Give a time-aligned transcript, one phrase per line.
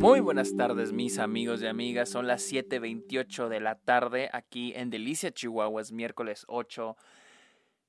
[0.00, 4.88] Muy buenas tardes mis amigos y amigas, son las 7.28 de la tarde aquí en
[4.88, 6.96] Delicia, Chihuahua, es miércoles 8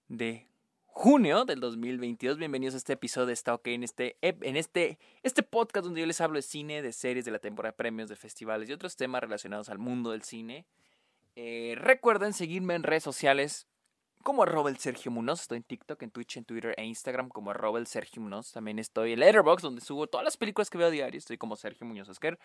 [0.10, 0.50] de
[0.88, 2.38] junio del 2022.
[2.38, 6.06] Bienvenidos a este episodio de Está OK, en este, en este, este podcast donde yo
[6.06, 8.98] les hablo de cine, de series, de la temporada de premios, de festivales y otros
[8.98, 10.66] temas relacionados al mundo del cine.
[11.38, 13.68] Eh, recuerden seguirme en redes sociales
[14.22, 15.42] como arroba el Sergio Munoz.
[15.42, 18.52] Estoy en TikTok, en Twitch, en Twitter e Instagram como arroba el Sergio Munoz.
[18.52, 21.18] También estoy en Letterboxd, donde subo todas las películas que veo a diario.
[21.18, 22.40] Estoy como Sergio Muñoz Esquer.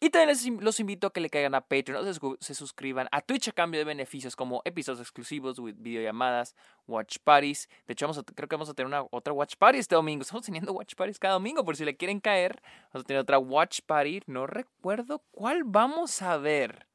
[0.00, 3.20] Y también les, los invito a que le caigan a Patreon o se, suscriban a
[3.20, 6.54] Twitch a cambio de beneficios como episodios exclusivos, videollamadas,
[6.86, 7.68] watch parties.
[7.86, 10.22] De hecho, vamos creo que vamos a tener una, otra watch party este domingo.
[10.22, 12.62] Estamos teniendo watch parties cada domingo, por si le quieren caer.
[12.92, 14.22] Vamos a tener otra watch party.
[14.26, 16.86] No recuerdo cuál vamos a ver.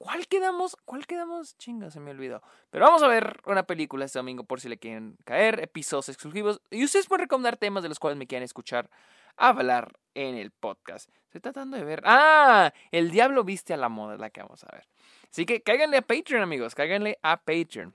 [0.00, 0.78] ¿Cuál quedamos?
[0.86, 1.58] ¿Cuál quedamos?
[1.58, 2.42] Chinga, se me olvidó.
[2.70, 6.62] Pero vamos a ver una película este domingo por si le quieren caer, episodios exclusivos.
[6.70, 8.88] Y ustedes pueden recomendar temas de los cuales me quieran escuchar
[9.36, 11.10] hablar en el podcast.
[11.24, 12.00] Estoy tratando de ver.
[12.06, 12.72] ¡Ah!
[12.90, 14.88] El Diablo Viste a la Moda es la que vamos a ver.
[15.30, 16.74] Así que cáiganle a Patreon, amigos.
[16.74, 17.92] Cáiganle a Patreon.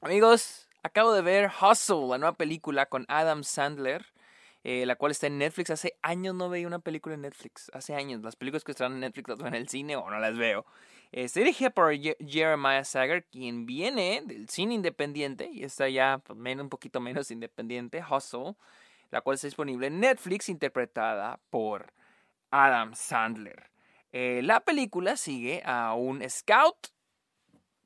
[0.00, 4.06] Amigos, acabo de ver Hustle, la nueva película con Adam Sandler.
[4.64, 5.70] Eh, la cual está en Netflix.
[5.70, 7.70] Hace años no veía una película en Netflix.
[7.72, 8.22] Hace años.
[8.22, 10.66] Las películas que están en Netflix las veo en el cine o no las veo.
[11.10, 16.38] Eh, se dirigida por Jeremiah Sager, quien viene del cine independiente y está ya pues,
[16.38, 18.56] un poquito menos independiente, Hustle,
[19.10, 21.92] la cual está disponible en Netflix, interpretada por
[22.50, 23.70] Adam Sandler.
[24.12, 26.88] Eh, la película sigue a un scout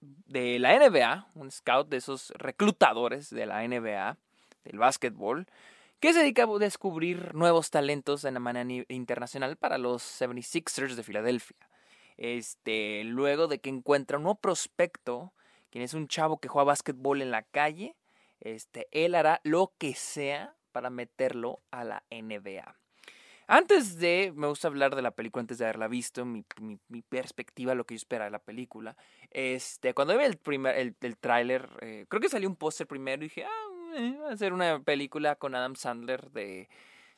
[0.01, 4.17] de la NBA, un scout de esos reclutadores de la NBA,
[4.65, 5.47] del básquetbol,
[6.01, 11.57] que se dedica a descubrir nuevos talentos de manera internacional para los 76ers de Filadelfia.
[12.23, 15.33] Este, luego de que encuentra un nuevo prospecto,
[15.71, 17.97] quien es un chavo que juega básquetbol en la calle,
[18.39, 22.77] este, él hará lo que sea para meterlo a la NBA.
[23.49, 27.75] Antes de, me gusta hablar de la película antes de haberla visto, mi, mi, perspectiva,
[27.75, 28.97] lo que yo esperaba de la película.
[29.33, 33.27] Este, cuando vi el primer, el, tráiler, eh, creo que salió un póster primero y
[33.27, 36.69] dije, ah, eh, va a ser una película con Adam Sandler de,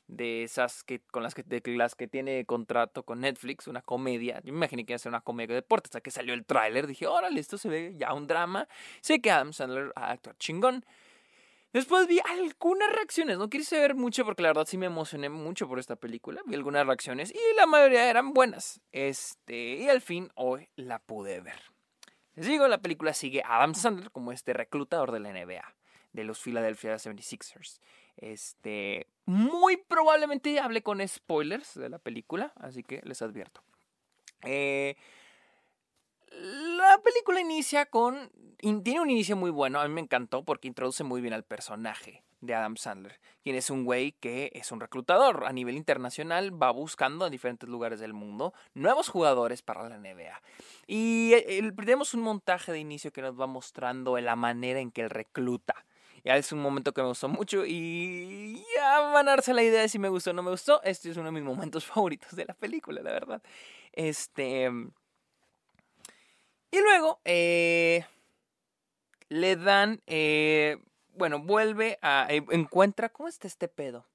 [0.07, 4.41] de esas que con las que las que tiene contrato con Netflix, una comedia.
[4.45, 6.45] Yo me imaginé que iba a ser una comedia de deporte, hasta que salió el
[6.45, 8.69] tráiler, dije, órale, esto se ve ya un drama.
[9.01, 10.85] Sé que Adam Sandler a actuar chingón.
[11.73, 15.67] Después vi algunas reacciones, no quise ver mucho porque la verdad sí me emocioné mucho
[15.67, 16.41] por esta película.
[16.47, 18.81] Vi algunas reacciones y la mayoría eran buenas.
[18.93, 21.61] Este, y al fin hoy la pude ver.
[22.37, 25.65] Les digo, la película sigue a Adam Sandler como este reclutador de la NBA,
[26.13, 27.81] de los Philadelphia 76ers.
[28.17, 33.63] Este, muy probablemente hable con spoilers de la película, así que les advierto.
[34.43, 34.97] Eh,
[36.31, 38.31] la película inicia con.
[38.59, 42.25] Tiene un inicio muy bueno, a mí me encantó porque introduce muy bien al personaje
[42.41, 46.71] de Adam Sandler, quien es un güey que es un reclutador a nivel internacional, va
[46.71, 50.41] buscando en diferentes lugares del mundo nuevos jugadores para la NBA.
[50.87, 55.03] Y eh, tenemos un montaje de inicio que nos va mostrando la manera en que
[55.03, 55.85] él recluta
[56.25, 59.83] ya es un momento que me gustó mucho y ya van a darse la idea
[59.83, 60.83] de si me gustó o no me gustó.
[60.83, 63.43] Este es uno de mis momentos favoritos de la película, la verdad.
[63.93, 64.71] Este.
[66.71, 68.07] Y luego, eh,
[69.29, 70.03] le dan.
[70.07, 72.27] Eh, bueno, vuelve a.
[72.31, 73.11] Eh, encuentra.
[73.11, 74.07] ¿Cómo está este pedo?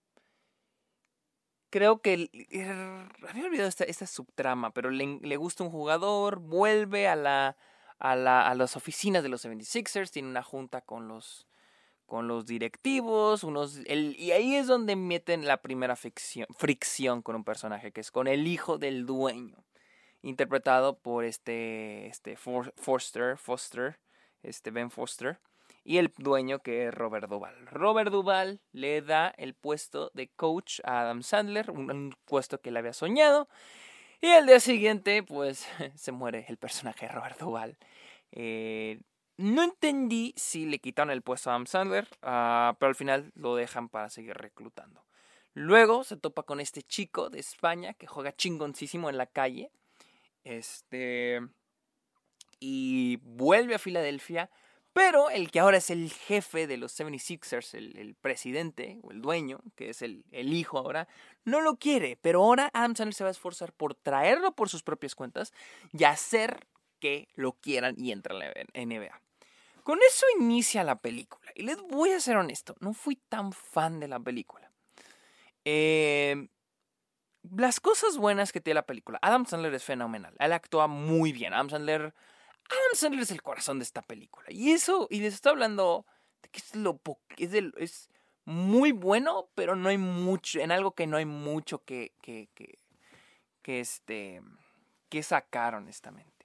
[1.69, 2.31] Creo que.
[3.29, 6.39] había olvidado esta, esta subtrama, pero le, le, gusta un jugador.
[6.39, 7.55] Vuelve a la.
[7.99, 10.09] A, la, a las oficinas de los 76ers.
[10.09, 11.48] Tiene una junta con los
[12.09, 17.43] con los directivos, unos, el, y ahí es donde meten la primera fricción, con un
[17.45, 19.63] personaje, que es con el hijo del dueño,
[20.23, 23.99] interpretado por este, este Foster, Foster,
[24.41, 25.39] este Ben Foster,
[25.83, 27.67] y el dueño que es Robert Duval.
[27.67, 32.77] Robert Duval le da el puesto de coach a Adam Sandler, un, puesto que él
[32.77, 33.47] había soñado,
[34.19, 37.77] y el día siguiente, pues, se muere el personaje Robert Duval.
[38.31, 38.99] Eh,
[39.39, 43.55] no entendí si le quitaron el puesto a Adam Sandler, ah, pero al final lo
[43.55, 45.05] dejan para seguir reclutando.
[45.53, 49.71] Luego se topa con este chico de España que juega chingoncísimo en la calle.
[50.43, 51.39] Este.
[52.59, 54.49] Y vuelve a Filadelfia.
[54.91, 59.61] Pero el que ahora es el jefe de los 76ers, el, presidente o el dueño,
[59.77, 61.07] que es el, hijo ahora,
[61.45, 62.17] no lo quiere.
[62.21, 65.53] Pero ahora Adam Sandler se va a esforzar por traerlo por sus propias cuentas
[65.93, 66.67] y hacer
[66.99, 69.28] que lo quieran y entre a la NBA.
[69.83, 71.51] Con eso inicia la película.
[71.55, 74.71] Y les voy a ser honesto, no fui tan fan de la película.
[75.65, 76.49] Em,
[77.57, 79.19] las cosas buenas que tiene la película.
[79.21, 80.35] Adam Sandler es fenomenal.
[80.39, 81.53] Él actúa muy bien.
[81.53, 84.45] Adam Sandler, Adam Sandler es el corazón de esta película.
[84.49, 86.05] Y eso, y les estoy hablando
[86.41, 86.99] de que es lo
[87.77, 88.09] es,
[88.45, 92.49] muy bueno, pero no hay mucho, en algo que no hay mucho que, que,
[93.61, 94.41] que este
[95.09, 96.38] que sacaron honestamente.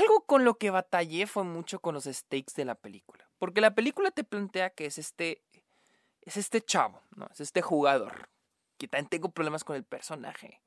[0.00, 3.74] Algo con lo que batallé fue mucho con los stakes de la película, porque la
[3.74, 5.42] película te plantea que es este
[6.22, 8.28] es este chavo, no, es este jugador
[8.78, 10.62] que también tengo problemas con el personaje.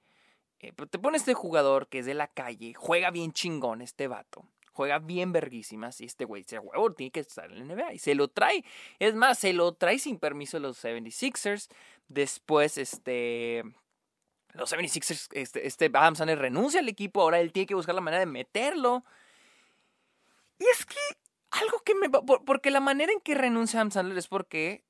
[0.59, 4.07] Eh, pero te pone este jugador que es de la calle, juega bien chingón este
[4.07, 7.93] vato juega bien verguísimas y este güey se huevo tiene que estar en la NBA
[7.93, 8.65] y se lo trae.
[8.99, 11.69] Es más, se lo trae sin permiso los 76ers.
[12.07, 13.63] Después, este.
[14.53, 18.19] Los 76ers, este, este Adam renuncia al equipo, ahora él tiene que buscar la manera
[18.19, 19.03] de meterlo.
[20.63, 20.99] Y es que
[21.51, 22.09] algo que me...
[22.09, 24.85] Porque la manera en que renuncia Adam Sandler es porque...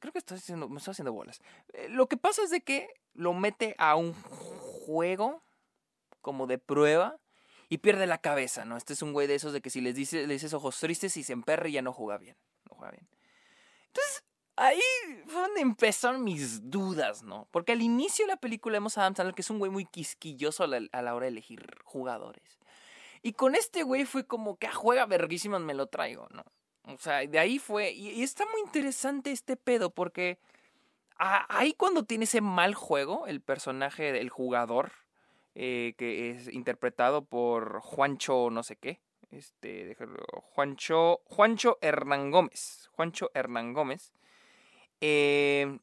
[0.00, 1.40] Creo que estoy haciendo, me estoy haciendo bolas.
[1.72, 5.42] Eh, lo que pasa es de que lo mete a un juego
[6.20, 7.18] como de prueba
[7.70, 8.76] y pierde la cabeza, ¿no?
[8.76, 11.16] Este es un güey de esos de que si les, dice, le dices ojos tristes
[11.16, 12.36] y se emperra ya no juega bien.
[12.68, 13.08] No juega bien.
[13.86, 14.24] Entonces,
[14.56, 14.80] ahí
[15.26, 17.48] fue donde empezaron mis dudas, ¿no?
[17.50, 19.86] Porque al inicio de la película vemos a Adam Sandler que es un güey muy
[19.86, 22.57] quisquilloso a la, hora de elegir jugadores.
[23.22, 26.44] Y con este güey fue como que a ah, juega verguísimas me lo traigo, ¿no?
[26.84, 27.92] O sea, de ahí fue.
[27.92, 30.38] Y, está muy interesante este pedo porque
[31.18, 34.92] ahí cuando tiene ese mal juego, el personaje del jugador,
[35.54, 39.00] eh, que es interpretado por Juancho no sé qué.
[39.30, 40.24] Este, déjalo,
[40.54, 42.88] Juancho, Juancho Hernán Gómez.
[42.92, 44.12] Juancho Hernán Gómez.
[45.00, 45.78] Eh,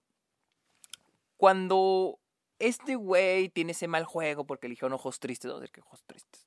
[1.38, 2.20] cuando
[2.60, 6.45] este güey tiene ese mal juego porque eligió ojos tristes, o que ojos tristes.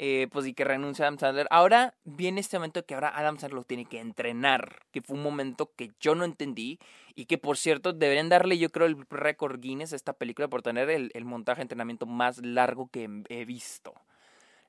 [0.00, 1.48] Eh, pues y que renuncia Adam Sandler.
[1.50, 5.24] Ahora viene este momento que ahora Adam Sandler lo tiene que entrenar, que fue un
[5.24, 6.78] momento que yo no entendí
[7.16, 10.62] y que por cierto deberían darle yo creo el récord Guinness a esta película por
[10.62, 13.92] tener el, el montaje de entrenamiento más largo que he visto.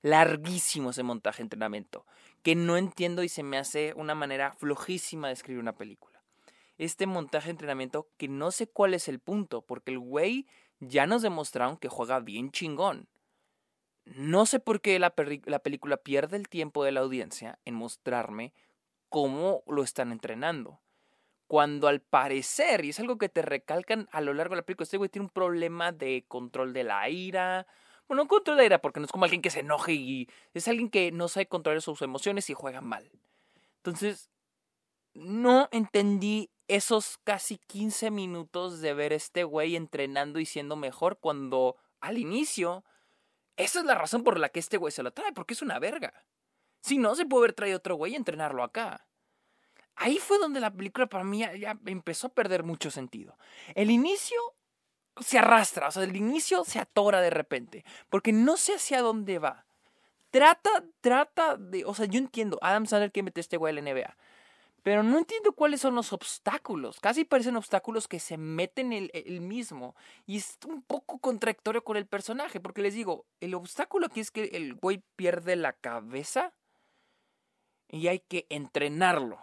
[0.01, 2.07] Larguísimo ese montaje de entrenamiento,
[2.41, 6.23] que no entiendo y se me hace una manera flojísima de escribir una película.
[6.79, 10.47] Este montaje de entrenamiento que no sé cuál es el punto, porque el güey
[10.79, 13.07] ya nos demostraron que juega bien chingón
[14.15, 18.53] no sé por qué la, película pierde el tiempo de la audiencia en mostrarme
[19.09, 20.79] cómo lo están entrenando.
[21.47, 24.83] Cuando al parecer, y es algo que te recalcan a lo largo de la película,
[24.83, 27.67] este güey tiene un problema de control de la ira.
[28.07, 30.29] Bueno, un control de la ira, porque no es como alguien que se enoje y
[30.53, 33.11] es alguien que no sabe controlar sus emociones y juega mal.
[33.77, 34.29] Entonces,
[35.13, 41.17] no entendí esos casi 15 minutos de ver a este güey entrenando y siendo mejor
[41.19, 42.83] cuando al inicio
[43.59, 45.79] esa es la razón por la que este güey se lo trae, porque es una
[45.79, 46.13] verga.
[46.79, 49.05] Si no, se puede haber traído otro güey y entrenarlo acá.
[49.97, 53.37] Ahí fue donde la película para mí ya, empezó a perder mucho sentido.
[53.75, 54.37] El inicio
[55.19, 59.39] se arrastra, o sea, el inicio se atora de repente, porque no sé hacia dónde
[59.39, 59.65] va.
[60.31, 63.91] Trata, trata de, o sea, yo entiendo, Adam Sandler que mete este güey a la
[63.91, 64.15] NBA,
[64.89, 66.99] pero no entiendo cuáles son los obstáculos.
[66.99, 69.95] Casi parecen obstáculos que se meten el, el mismo.
[70.25, 72.59] Y es un poco contradictorio con el personaje.
[72.59, 76.55] Porque les digo, el obstáculo aquí es que el güey pierde la cabeza.
[77.87, 79.37] Y hay que entrenarlo.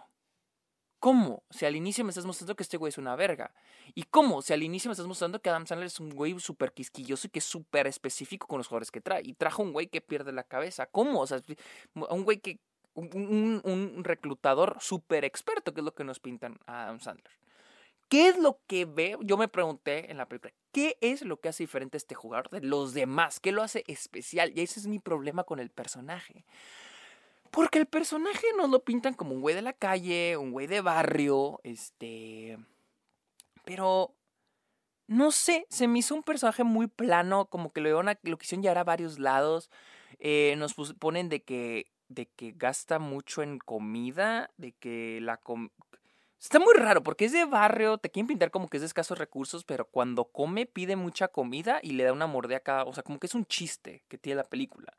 [0.99, 1.43] ¿Cómo?
[1.49, 3.53] Si al inicio me estás mostrando que este güey es una verga.
[3.95, 4.41] ¿Y cómo?
[4.41, 7.29] Si al inicio me estás mostrando que Adam Sandler es un güey súper quisquilloso y
[7.29, 9.21] que es súper específico con los jugadores que trae.
[9.23, 10.87] Y trajo un güey que pierde la cabeza.
[10.87, 11.21] ¿Cómo?
[11.21, 11.41] O sea,
[11.93, 12.59] un güey que
[12.97, 17.31] un, reclutador súper experto, que es lo que nos pintan a Adam Sandler.
[18.09, 19.17] ¿Qué es lo que ve?
[19.21, 22.49] Yo me pregunté en la película, ¿qué es lo que hace diferente a este jugador
[22.49, 23.39] de los demás?
[23.39, 24.53] ¿Qué lo hace especial?
[24.55, 26.45] Y ese es mi problema con el personaje.
[27.51, 30.81] Porque el personaje nos lo pintan como un güey de la calle, un güey de
[30.81, 32.57] barrio, este...
[33.65, 34.13] Pero...
[35.09, 38.83] No sé, se me hizo un personaje muy plano, como que lo, lo quisieron a
[38.83, 39.71] varios lados.
[40.19, 45.39] Eh, nos ponen de que de que gasta mucho en comida, de que la...
[46.39, 49.17] Está muy raro porque es de barrio, te quieren pintar como que es de escasos
[49.17, 52.83] recursos, pero cuando come pide mucha comida y le da una mordida a cada...
[52.83, 54.93] O sea, como que es un chiste que tiene la película.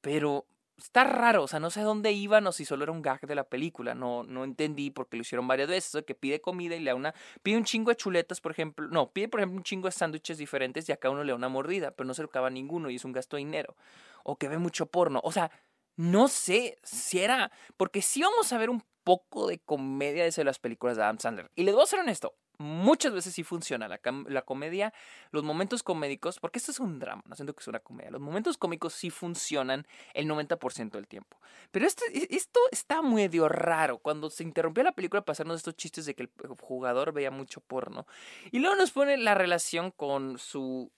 [0.00, 0.46] Pero
[0.78, 3.34] está raro, o sea, no sé dónde iban o si solo era un gag de
[3.34, 6.90] la película, no, no entendí porque lo hicieron varias veces, que pide comida y le
[6.90, 9.88] da una, pide un chingo de chuletas, por ejemplo, no, pide por ejemplo un chingo
[9.88, 12.28] de sándwiches diferentes y a cada uno le da una mordida, pero no se lo
[12.28, 13.76] acaba ninguno y es un gasto de dinero,
[14.22, 15.50] o que ve mucho porno, o sea,
[15.98, 17.50] no sé si era.
[17.76, 21.50] Porque sí vamos a ver un poco de comedia de las películas de Adam Sandler.
[21.56, 22.34] Y les voy a ser honesto.
[22.58, 24.92] Muchas veces sí funciona la, la comedia,
[25.30, 28.10] los momentos comédicos, porque esto es un drama, no siento que es una comedia.
[28.10, 31.40] Los momentos cómicos sí funcionan el 90% del tiempo.
[31.70, 33.98] Pero esto, e, esto está medio raro.
[33.98, 38.06] Cuando se interrumpió la película, pasaron estos chistes de que el jugador veía mucho porno.
[38.50, 40.92] Y luego nos pone la relación con su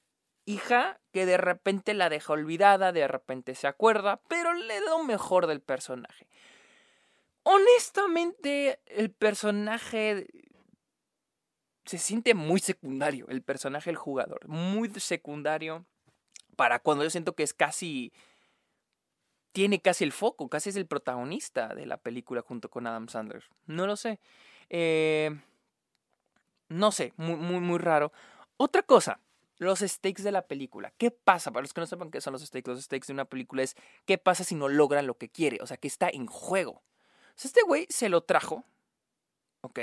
[0.52, 5.06] hija que de repente la deja olvidada, de repente se acuerda, pero le da un
[5.06, 6.28] mejor del personaje.
[7.42, 10.26] Honestamente, el personaje
[11.84, 14.46] se siente muy secundario el personaje, el jugador.
[14.46, 15.86] Muy secundario
[16.56, 18.12] para cuando yo siento que es casi...
[19.52, 23.42] Tiene casi el foco, casi es el protagonista de la película junto con Adam Sandler.
[23.66, 24.20] No lo sé.
[24.68, 25.36] Eh,
[26.68, 28.12] no sé, muy, muy, muy raro.
[28.56, 29.18] Otra cosa,
[29.60, 30.92] los stakes de la película.
[30.96, 31.52] ¿Qué pasa?
[31.52, 33.76] Para los que no sepan qué son los stakes, los stakes de una película es
[34.06, 36.82] qué pasa si no logran lo que quiere, o sea, que está en juego.
[37.36, 38.64] Este güey se lo trajo,
[39.60, 39.78] ok,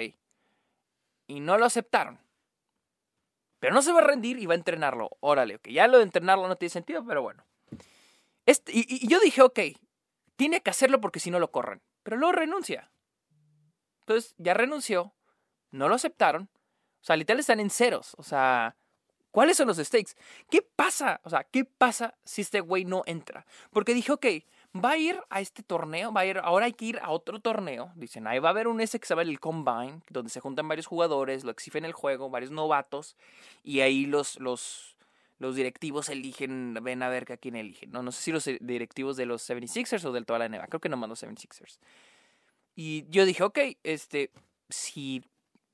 [1.28, 2.20] y no lo aceptaron.
[3.60, 5.12] Pero no se va a rendir y va a entrenarlo.
[5.20, 5.68] Órale, ok.
[5.70, 7.44] Ya lo de entrenarlo no tiene sentido, pero bueno.
[8.46, 9.60] Este, y, yo dije, ok,
[10.36, 11.82] tiene que hacerlo porque si no lo corren.
[12.04, 12.92] Pero luego renuncia.
[14.02, 15.14] Entonces ya renunció,
[15.72, 16.50] no lo aceptaron.
[17.02, 18.16] O sea, literal están en ceros.
[18.18, 18.76] O sea,
[19.32, 20.16] ¿cuáles son los stakes?
[20.50, 21.22] ¿Qué pasa?
[21.24, 23.46] O sea, ¿qué pasa si este güey no entra?
[23.72, 24.26] Porque dije, ok,
[24.76, 27.40] va a ir a este torneo, va a ir, ahora hay que ir a otro
[27.40, 27.92] torneo.
[27.96, 30.68] Dicen, ahí va a haber un ese que se llama el Combine, donde se juntan
[30.68, 33.16] varios jugadores, lo exigen el juego, varios novatos,
[33.64, 34.98] y ahí los, los,
[35.40, 37.92] los directivos eligen, ven a ver a quién eligen.
[37.92, 40.82] No, no sé si los directivos de los 76ers o del toda la NBA, creo
[40.82, 41.80] que nomás los 76ers.
[42.76, 44.32] Y yo dije, ok, este,
[44.70, 45.24] si,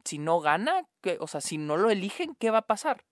[0.05, 0.88] si no gana,
[1.19, 3.03] o sea, si no lo eligen, ¿qué va a pasar?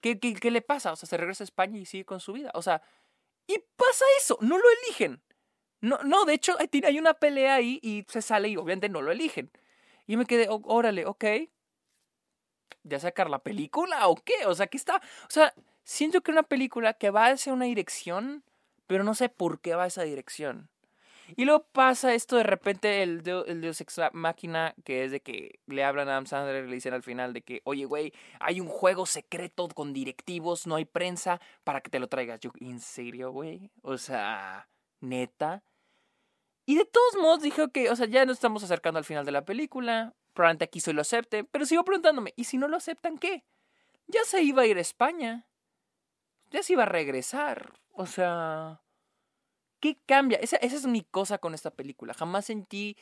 [0.00, 0.92] ¿Qué, qué, ¿Qué le pasa?
[0.92, 2.50] O sea, se regresa a España y sigue con su vida.
[2.54, 2.82] O sea,
[3.46, 5.22] y pasa eso, no lo eligen.
[5.80, 9.12] No, no, de hecho hay una pelea ahí y se sale y obviamente no lo
[9.12, 9.50] eligen.
[10.06, 11.24] Y me quedé, órale, ok.
[12.82, 14.46] ¿Ya sacar la película o qué?
[14.46, 14.96] O sea, ¿qué está?
[14.96, 18.44] O sea, siento que una película que va hacia una dirección,
[18.86, 20.70] pero no sé por qué va a esa dirección.
[21.34, 25.58] Y luego pasa esto de repente, el, el Deus Ex Máquina, que es de que
[25.66, 28.60] le hablan a Adam Sandler y le dicen al final de que, oye, güey, hay
[28.60, 32.40] un juego secreto con directivos, no hay prensa para que te lo traigas.
[32.40, 33.70] Yo, ¿en serio, güey?
[33.82, 34.68] O sea,
[35.00, 35.64] neta.
[36.64, 39.32] Y de todos modos dije, que, o sea, ya nos estamos acercando al final de
[39.32, 40.14] la película.
[40.32, 43.44] Probablemente aquí se lo acepte, pero sigo preguntándome, ¿y si no lo aceptan qué?
[44.06, 45.46] Ya se iba a ir a España.
[46.50, 47.72] Ya se iba a regresar.
[47.92, 48.82] O sea,
[49.80, 50.38] ¿Qué cambia?
[50.38, 52.14] Esa, esa es mi cosa con esta película.
[52.14, 52.96] Jamás sentí.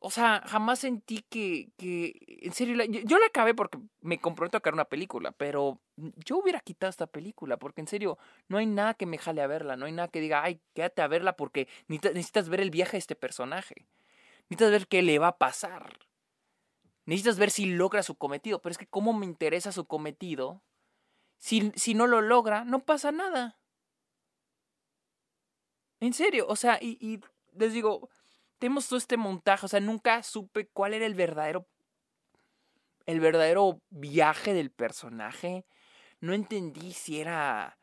[0.00, 1.70] O sea, jamás sentí que.
[1.76, 6.38] que en serio, yo, la acabé porque me comprometo a crear una película, pero yo
[6.38, 8.18] hubiera quitado esta película porque en serio,
[8.48, 9.76] no hay nada que me jale a verla.
[9.76, 12.98] No hay nada que diga, ay, quédate a verla porque necesitas ver el viaje de
[12.98, 13.86] este personaje.
[14.48, 15.98] Necesitas ver qué le va a pasar.
[17.04, 18.60] Necesitas ver si logra su cometido.
[18.60, 20.62] Pero es que, ¿cómo me interesa su cometido?
[21.38, 23.58] Si, si no lo logra, no pasa nada.
[26.02, 27.20] En serio, o sea, y,
[27.56, 28.10] les digo,
[28.58, 31.64] tenemos todo este montaje, o sea, nunca supe cuál era el verdadero
[33.06, 35.64] el verdadero viaje del personaje.
[36.18, 37.78] No entendí si era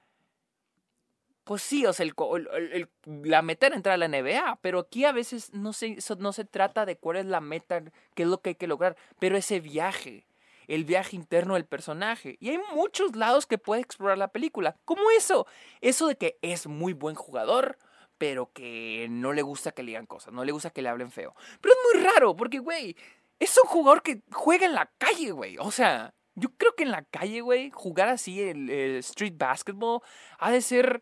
[1.46, 5.14] pues sí, o sea, el, la meta era entrar a la NBA, pero aquí a
[5.14, 7.82] veces no se, no se trata de cuál es la meta,
[8.16, 10.28] qué es lo que hay que lograr, pero ese viaje,
[10.68, 12.38] el viaje interno del personaje.
[12.42, 15.48] Y hay muchos lados que puede explorar la película, como eso,
[15.80, 17.80] eso de que es muy buen jugador,
[18.20, 21.10] pero que no le gusta que le digan cosas, no le gusta que le hablen
[21.10, 21.34] feo.
[21.62, 22.96] Pero es muy raro, porque, güey,
[23.40, 25.58] es un jugador que juega en la calle, güey.
[25.58, 30.02] O sea, yo creo que en la calle, güey, jugar así el, street basketball
[30.38, 31.02] ha de ser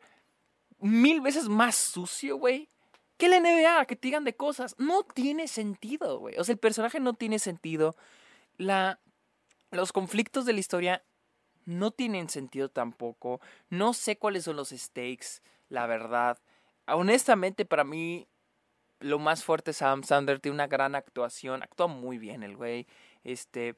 [0.79, 2.69] mil veces más sucio, güey.
[3.17, 4.75] Que la NBA, que te digan de cosas.
[4.77, 6.37] No tiene sentido, güey.
[6.37, 7.95] O sea, el personaje no tiene sentido.
[8.57, 8.99] La,
[9.71, 11.03] los conflictos de la historia
[11.65, 13.41] no tienen sentido tampoco.
[13.71, 16.37] No sé cuáles son los stakes, la verdad
[16.87, 18.27] honestamente para mí
[18.99, 22.87] lo más fuerte es Adam Sandler, tiene una gran actuación, actúa muy bien el güey.
[23.23, 23.75] Este,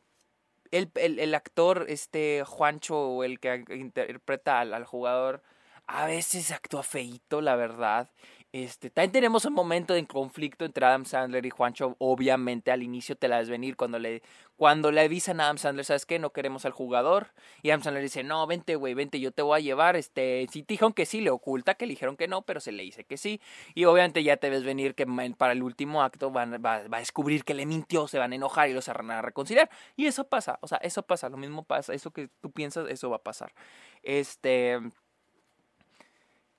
[0.72, 5.44] el, el, actor, este Juancho, el que interpreta al, al, jugador,
[5.88, 8.10] a veces actúa feito, la verdad.
[8.52, 11.96] Este, también tenemos un momento de conflicto entre Adam Sandler y Juancho.
[12.00, 14.24] Obviamente al inicio te la ves venir cuando le,
[14.56, 16.18] cuando le avisan a Adam Sandler, ¿sabes qué?
[16.18, 17.28] No queremos al jugador.
[17.62, 19.96] Y Adam Sandler dice, no, vente, güey, vente, yo te voy a llevar.
[19.96, 22.72] Este, sí te dijeron que sí, le oculta que le dijeron que no, pero se
[22.72, 23.40] le dice que sí.
[23.76, 25.06] Y obviamente ya te ves venir que
[25.38, 28.36] para el último acto van, va, va a descubrir que le mintió, se van a
[28.36, 29.70] enojar y los van a reconciliar.
[29.96, 33.12] Y eso pasa, o sea, eso pasa, lo mismo pasa, eso que tú piensas, eso
[33.12, 33.54] va a pasar.
[34.02, 34.80] Este...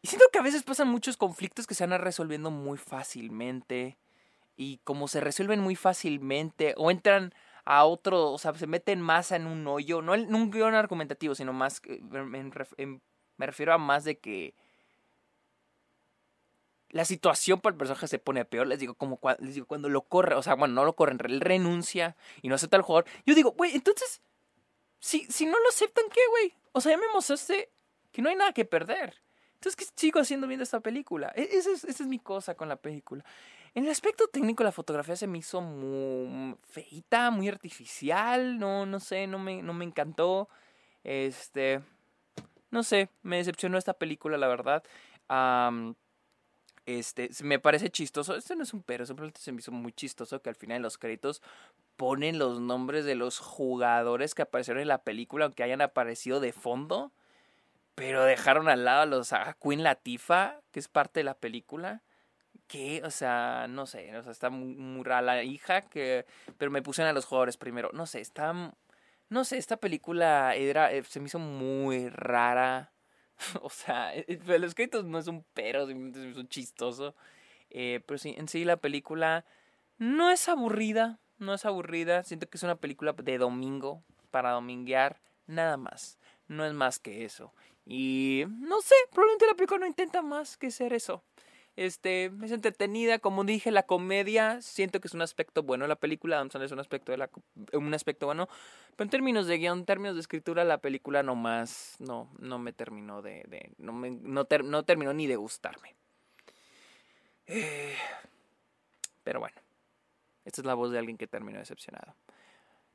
[0.03, 3.99] Y siento que a veces pasan muchos conflictos que se van resolviendo muy fácilmente.
[4.57, 9.33] Y como se resuelven muy fácilmente, o entran a otro, o sea, se meten más
[9.33, 11.81] en un hoyo, no en un guion argumentativo, sino más,
[13.37, 14.55] me refiero a más de que
[16.91, 18.67] la situación para el personaje se pone peor.
[18.67, 21.41] Les digo, como les digo, cuando lo corre, o sea, bueno, no lo corren, él
[21.41, 23.09] renuncia y no acepta al jugador.
[23.27, 24.21] Yo digo, güey, entonces,
[24.99, 26.55] si, si no lo aceptan, ¿qué, güey?
[26.73, 27.71] O sea, ya me mostraste
[28.13, 29.23] que no hay nada que perder.
[29.61, 31.31] Entonces, ¿qué sigo haciendo viendo esta película?
[31.37, 33.23] E, esa es, mi cosa con la película.
[33.75, 38.59] En el aspecto técnico, la fotografía se me hizo muy feita, muy artificial.
[38.59, 40.49] No, no sé, no me, no me encantó.
[41.05, 41.83] Este.
[42.71, 44.83] No sé, me decepcionó esta película, la verdad.
[46.87, 48.37] este, me parece chistoso.
[48.37, 50.83] Esto no es un pero, simplemente se me hizo muy chistoso que al final en
[50.85, 51.43] los créditos
[51.97, 56.55] ponen los nombres de los jugadores que aparecieron en la película, aunque hayan aparecido de
[56.55, 57.13] fondo.
[58.01, 62.03] Pero dejaron al lado a los a Queen Latifa, que es parte de la película.
[62.67, 66.25] Que, o sea, no sé, o sea, está muy, rara la hija, que,
[66.57, 67.91] pero me pusieron a los jugadores primero.
[67.93, 68.73] No sé, está,
[69.29, 72.91] no sé, esta película era, eh, se me hizo muy rara.
[73.61, 77.15] o sea, eh, eh, los créditos no es un pero, simplemente se me hizo chistoso.
[77.69, 79.45] pero sí, en sí la película
[79.99, 82.23] no es aburrida, no es aburrida.
[82.23, 86.19] Siento que es una película de domingo, para dominguear, nada más.
[86.49, 87.53] No es más que eso.
[87.87, 91.23] Y no sé, probablemente la película no intenta más que ser eso.
[91.77, 95.97] Este, es entretenida, como dije, la comedia, siento que es un aspecto bueno de la
[95.97, 97.31] película, Adam es un aspecto de la
[97.73, 98.49] un aspecto bueno,
[98.97, 102.59] pero en términos de guion, en términos de escritura, la película no más, no, no
[102.59, 105.95] me terminó de, no, me, no, no terminó ni de gustarme.
[107.47, 107.97] Eh,
[109.23, 109.57] pero bueno,
[110.45, 112.15] esta es la voz de alguien que terminó decepcionado.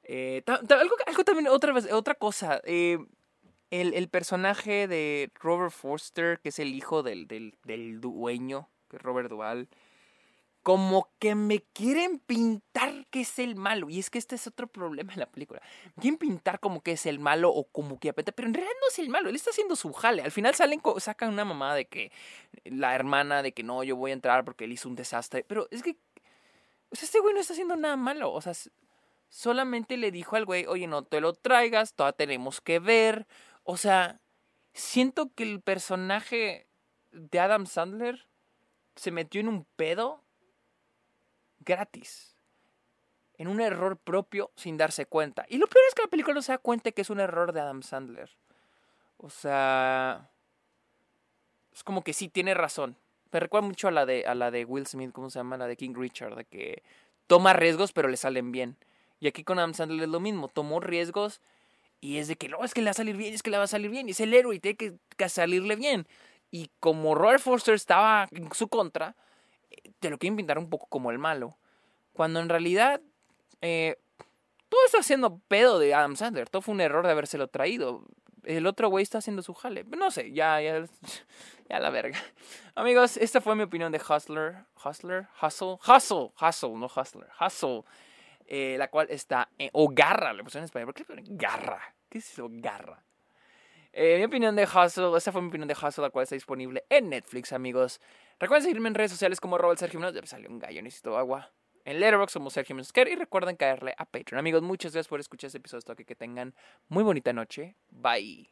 [0.04, 3.00] Eh, algo, algo, también, otra vez, otra cosa, eh,
[3.72, 9.30] el, personaje de Robert Forster, que es el hijo del, del, dueño, que es Robert
[9.30, 9.68] Duval,
[10.64, 13.88] como que me quieren pintar que es el malo.
[13.90, 15.62] Y es que este es otro problema en la película.
[15.96, 18.74] Me quieren pintar como que es el malo o como que apeta, pero en realidad
[18.82, 19.30] no es el malo.
[19.30, 20.24] Él está haciendo su jale.
[20.24, 22.12] Al final salen, sacan una mamá de que
[22.64, 25.46] la hermana de que no, yo voy a entrar porque él hizo un desastre.
[25.48, 25.98] Pero es que,
[26.92, 28.32] este güey no está haciendo nada malo.
[28.32, 28.54] O sea,
[29.30, 33.28] solamente le dijo al güey, oye, no te lo traigas, todavía tenemos que ver.
[33.66, 34.22] O sea,
[34.74, 36.68] siento que el personaje
[37.12, 38.28] de Adam Sandler
[38.96, 40.22] se metió en un pedo
[41.60, 42.36] gratis.
[43.38, 45.46] En un error propio sin darse cuenta.
[45.50, 47.52] Y lo peor es que la película no se da cuenta que es un error
[47.52, 48.30] de Adam Sandler.
[49.18, 50.30] O sea.
[51.74, 52.96] Es como que sí, tiene razón.
[53.32, 55.58] Me recuerda mucho a la de, a la de Will Smith, ¿cómo se llama?
[55.58, 56.84] La de King Richard, de que
[57.28, 58.78] toma riesgos pero le salen bien.
[59.20, 60.48] Y aquí con Adam Sandler es lo mismo.
[60.48, 61.42] Tomó riesgos
[62.02, 63.58] y es de que no, es que le va a salir bien, es que le
[63.58, 64.08] va a salir bien.
[64.08, 66.08] Y es el héroe y tiene que, salirle bien.
[66.52, 69.16] Y como Robert Forster estaba en su contra,
[69.72, 71.58] eh, te lo quieren pintar un poco como el malo.
[72.14, 73.02] Cuando en realidad
[73.62, 73.98] eh,
[74.70, 76.50] todo está haciendo pedo de Adam Sandler.
[76.50, 78.04] Todo fue un error de habérselo traído.
[78.44, 79.84] El otro güey está haciendo su jale.
[79.86, 80.86] No sé, ya, ya,
[81.70, 82.20] ya la verga.
[82.76, 84.66] Amigos, esta fue mi opinión de Hustler.
[84.84, 87.84] Hustler, Hustle, Hustle, Hustle, no Hustler, Hustle.
[88.48, 91.82] Eh, la cual está, en, o Garra, le puse en español, ¿por qué Garra?
[92.10, 92.48] ¿Qué es eso?
[92.50, 93.04] Garra.
[93.92, 96.84] Eh, mi opinión de Hustle, esa fue mi opinión de Hustle, la cual está disponible
[96.90, 98.02] en Netflix, amigos.
[98.40, 101.52] Recuerden seguirme en redes sociales como Robert Sergio Ya me salió un gallo, necesito agua.
[101.86, 104.40] En Letterboxd somos Sergio Menosquer y recuerden caerle a Patreon.
[104.40, 105.96] Amigos, muchas gracias por escuchar este episodio.
[105.96, 106.56] que tengan
[106.88, 107.76] muy bonita noche.
[107.90, 108.50] Bye.